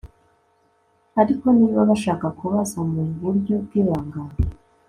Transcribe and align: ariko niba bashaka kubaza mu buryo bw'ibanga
ariko 1.21 1.45
niba 1.57 1.81
bashaka 1.89 2.25
kubaza 2.37 2.77
mu 2.91 3.01
buryo 3.21 3.55
bw'ibanga 3.65 4.19